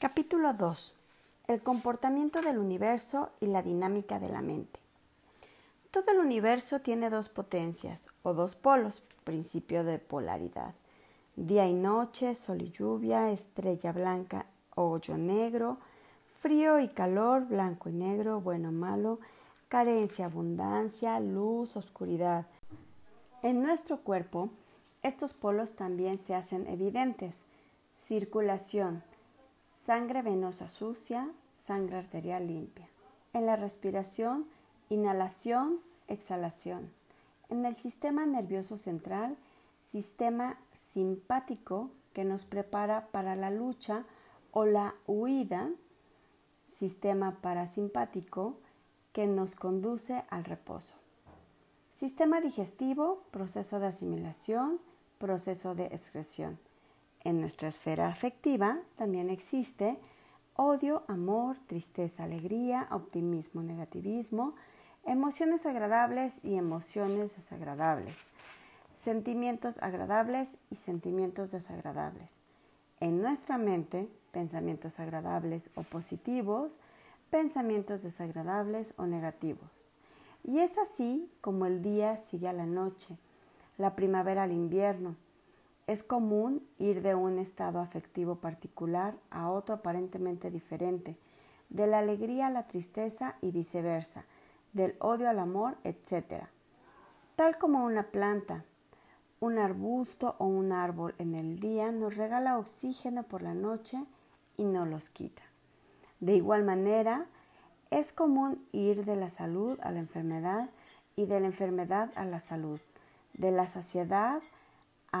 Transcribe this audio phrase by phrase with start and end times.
[0.00, 0.94] Capítulo 2.
[1.48, 4.78] El comportamiento del universo y la dinámica de la mente.
[5.90, 10.76] Todo el universo tiene dos potencias o dos polos, principio de polaridad.
[11.34, 15.78] Día y noche, sol y lluvia, estrella blanca, hoyo negro,
[16.38, 19.18] frío y calor, blanco y negro, bueno, malo,
[19.66, 22.46] carencia, abundancia, luz, oscuridad.
[23.42, 24.50] En nuestro cuerpo,
[25.02, 27.46] estos polos también se hacen evidentes.
[27.96, 29.02] Circulación,
[29.84, 32.88] sangre venosa sucia, sangre arterial limpia.
[33.32, 34.46] En la respiración,
[34.88, 36.90] inhalación, exhalación.
[37.48, 39.36] En el sistema nervioso central,
[39.80, 44.04] sistema simpático que nos prepara para la lucha
[44.50, 45.70] o la huida,
[46.64, 48.58] sistema parasimpático
[49.12, 50.94] que nos conduce al reposo.
[51.90, 54.80] Sistema digestivo, proceso de asimilación,
[55.18, 56.58] proceso de excreción.
[57.24, 59.98] En nuestra esfera afectiva también existe
[60.54, 64.54] odio, amor, tristeza, alegría, optimismo, negativismo,
[65.06, 68.14] emociones agradables y emociones desagradables,
[68.92, 72.42] sentimientos agradables y sentimientos desagradables.
[73.00, 76.76] En nuestra mente, pensamientos agradables o positivos,
[77.30, 79.70] pensamientos desagradables o negativos.
[80.42, 83.16] Y es así como el día sigue a la noche,
[83.76, 85.14] la primavera al invierno,
[85.88, 91.16] es común ir de un estado afectivo particular a otro aparentemente diferente,
[91.70, 94.26] de la alegría a la tristeza y viceversa,
[94.74, 96.44] del odio al amor, etc.
[97.36, 98.64] Tal como una planta,
[99.40, 104.04] un arbusto o un árbol en el día nos regala oxígeno por la noche
[104.58, 105.42] y no los quita.
[106.20, 107.24] De igual manera,
[107.90, 110.68] es común ir de la salud a la enfermedad
[111.16, 112.78] y de la enfermedad a la salud,
[113.32, 114.42] de la saciedad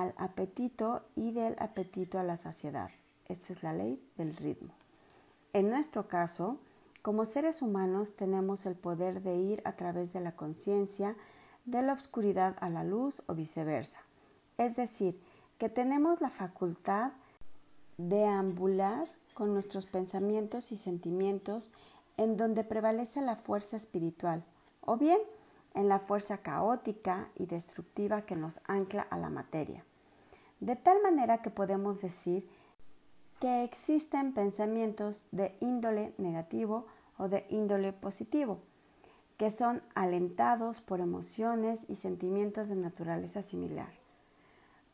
[0.00, 2.90] al apetito y del apetito a la saciedad.
[3.28, 4.72] Esta es la ley del ritmo.
[5.52, 6.58] En nuestro caso,
[7.02, 11.16] como seres humanos tenemos el poder de ir a través de la conciencia
[11.64, 13.98] de la oscuridad a la luz o viceversa.
[14.58, 15.20] Es decir,
[15.58, 17.12] que tenemos la facultad
[17.98, 21.70] de ambular con nuestros pensamientos y sentimientos
[22.16, 24.42] en donde prevalece la fuerza espiritual,
[24.80, 25.18] o bien
[25.76, 29.84] en la fuerza caótica y destructiva que nos ancla a la materia.
[30.58, 32.48] De tal manera que podemos decir
[33.40, 36.86] que existen pensamientos de índole negativo
[37.18, 38.58] o de índole positivo,
[39.36, 43.90] que son alentados por emociones y sentimientos de naturaleza similar.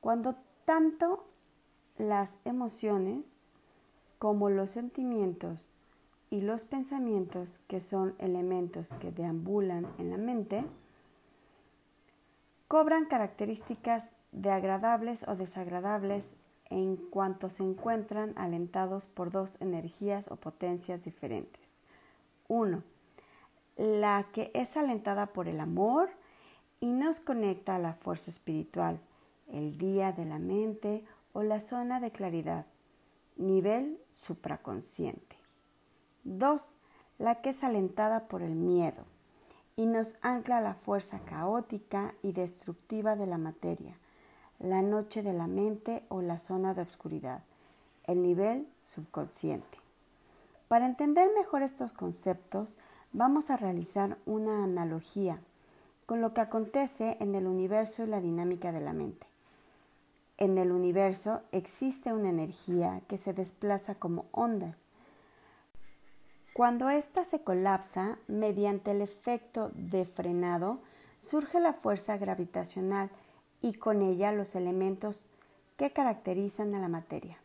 [0.01, 1.25] Cuando tanto
[1.97, 3.29] las emociones
[4.19, 5.67] como los sentimientos
[6.33, 10.65] y los pensamientos, que son elementos que deambulan en la mente,
[12.69, 16.37] cobran características de agradables o desagradables
[16.71, 21.83] en cuanto se encuentran alentados por dos energías o potencias diferentes.
[22.49, 22.83] Uno,
[23.77, 26.09] La que es alentada por el amor
[26.81, 29.01] y nos conecta a la fuerza espiritual,
[29.53, 31.05] el día de la mente
[31.35, 32.65] o la zona de claridad,
[33.37, 35.42] nivel supraconsciente.
[36.25, 36.77] 2.
[37.19, 39.05] La que es alentada por el miedo
[39.77, 43.97] y nos ancla a la fuerza caótica y destructiva de la materia,
[44.59, 47.43] la noche de la mente o la zona de obscuridad,
[48.05, 49.79] el nivel subconsciente.
[50.69, 52.77] Para entender mejor estos conceptos,
[53.13, 55.41] vamos a realizar una analogía
[56.07, 59.27] con lo que acontece en el universo y la dinámica de la mente.
[60.39, 64.92] En el universo existe una energía que se desplaza como ondas
[66.53, 70.81] cuando ésta se colapsa mediante el efecto de frenado,
[71.17, 73.11] surge la fuerza gravitacional
[73.63, 75.31] y con ella los elementos
[75.77, 77.39] que caracterizan a la materia.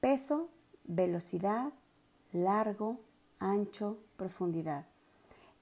[0.00, 0.48] Peso,
[0.84, 1.72] velocidad,
[2.32, 3.00] largo,
[3.38, 4.84] ancho, profundidad.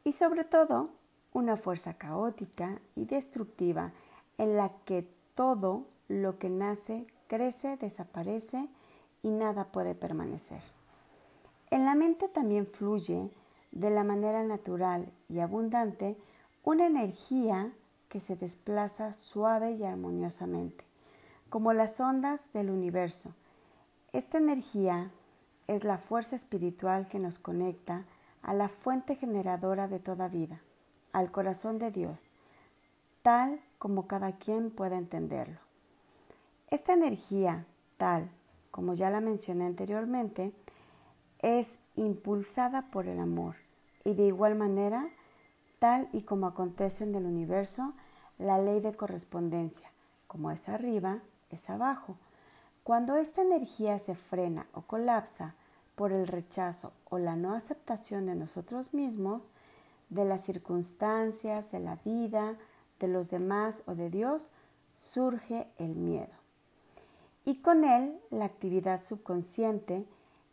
[0.03, 0.91] Y sobre todo,
[1.32, 3.93] una fuerza caótica y destructiva
[4.38, 8.69] en la que todo lo que nace crece, desaparece
[9.22, 10.80] y nada puede permanecer.
[11.70, 13.31] En la mente también fluye
[13.70, 16.17] de la manera natural y abundante
[16.64, 17.72] una energía
[18.08, 20.84] que se desplaza suave y armoniosamente,
[21.49, 23.34] como las ondas del universo.
[24.12, 25.12] Esta energía
[25.69, 28.05] es la fuerza espiritual que nos conecta
[28.43, 30.61] a la fuente generadora de toda vida,
[31.12, 32.26] al corazón de Dios,
[33.23, 35.61] tal como cada quien pueda entenderlo.
[36.69, 37.66] Esta energía,
[37.96, 38.28] tal
[38.73, 40.52] como ya la mencioné anteriormente,
[41.40, 43.56] es impulsada por el amor
[44.04, 45.08] y de igual manera,
[45.78, 47.92] tal y como acontece en el universo,
[48.38, 49.90] la ley de correspondencia,
[50.26, 51.19] como es arriba,
[51.50, 52.16] es abajo.
[52.84, 55.54] Cuando esta energía se frena o colapsa
[55.94, 59.50] por el rechazo o la no aceptación de nosotros mismos,
[60.08, 62.56] de las circunstancias, de la vida,
[62.98, 64.50] de los demás o de Dios,
[64.94, 66.32] surge el miedo.
[67.44, 70.06] Y con él la actividad subconsciente,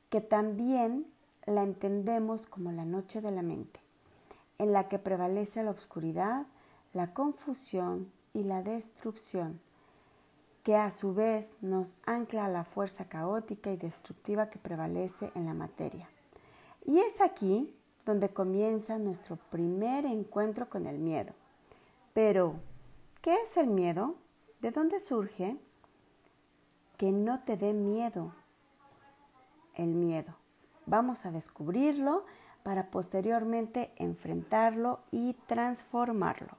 [0.09, 1.05] que también
[1.45, 3.79] la entendemos como la noche de la mente,
[4.57, 6.45] en la que prevalece la oscuridad,
[6.93, 9.59] la confusión y la destrucción,
[10.63, 15.45] que a su vez nos ancla a la fuerza caótica y destructiva que prevalece en
[15.45, 16.09] la materia.
[16.85, 17.73] Y es aquí
[18.05, 21.33] donde comienza nuestro primer encuentro con el miedo.
[22.13, 22.55] Pero,
[23.21, 24.15] ¿qué es el miedo?
[24.61, 25.57] ¿De dónde surge?
[26.97, 28.33] Que no te dé miedo
[29.77, 30.35] el miedo.
[30.85, 32.25] Vamos a descubrirlo
[32.63, 36.57] para posteriormente enfrentarlo y transformarlo.